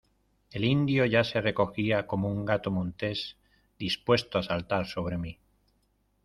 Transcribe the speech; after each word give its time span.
el 0.49 0.65
indio 0.65 1.05
ya 1.05 1.23
se 1.23 1.41
recogía, 1.41 2.07
como 2.07 2.27
un 2.27 2.43
gato 2.43 2.71
montés, 2.71 3.37
dispuesto 3.77 4.39
a 4.39 4.41
saltar 4.41 4.87
sobre 4.87 5.19
mí. 5.19 5.37